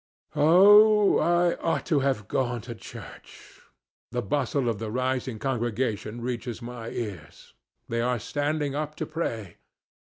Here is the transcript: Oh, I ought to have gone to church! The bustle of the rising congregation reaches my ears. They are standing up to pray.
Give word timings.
Oh, 0.35 1.19
I 1.19 1.53
ought 1.57 1.85
to 1.85 1.99
have 1.99 2.27
gone 2.27 2.61
to 2.61 2.73
church! 2.73 3.61
The 4.11 4.23
bustle 4.23 4.67
of 4.67 4.79
the 4.79 4.89
rising 4.89 5.37
congregation 5.37 6.21
reaches 6.21 6.59
my 6.59 6.89
ears. 6.89 7.53
They 7.87 8.01
are 8.01 8.17
standing 8.17 8.73
up 8.73 8.95
to 8.95 9.05
pray. 9.05 9.57